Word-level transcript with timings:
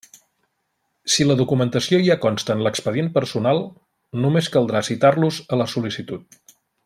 Si 1.15 1.27
la 1.27 1.35
documentació 1.41 1.99
ja 2.07 2.17
consta 2.23 2.55
en 2.55 2.63
l'expedient 2.67 3.11
personal, 3.19 3.61
només 4.25 4.51
caldrà 4.57 4.83
citar-los 4.91 5.39
a 5.57 5.61
la 5.63 5.71
sol·licitud. 5.77 6.43